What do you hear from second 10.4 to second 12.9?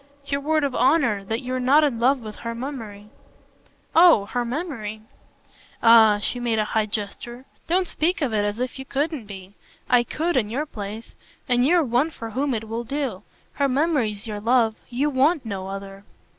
your place; and you're one for whom it will